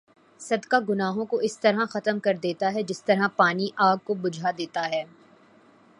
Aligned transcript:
صدقہ 0.39 0.75
گناہوں 0.89 1.25
کو 1.25 1.37
اس 1.37 1.59
طرح 1.59 1.85
ختم 1.89 2.19
کر 2.19 2.37
دیتا 2.43 2.73
ہے 2.73 2.83
جس 2.83 3.03
طرح 3.03 3.27
پانی 3.35 3.69
آگ 3.75 3.97
کو 4.03 4.13
بھجا 4.13 4.51
دیتا 4.57 4.89
ہے 4.89 5.03